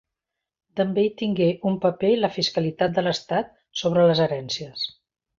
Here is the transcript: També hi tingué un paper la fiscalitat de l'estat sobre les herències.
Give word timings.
També 0.79 1.01
hi 1.07 1.11
tingué 1.21 1.49
un 1.71 1.75
paper 1.83 2.09
la 2.21 2.29
fiscalitat 2.37 2.95
de 2.95 3.03
l'estat 3.09 3.51
sobre 3.83 4.07
les 4.13 4.23
herències. 4.25 4.87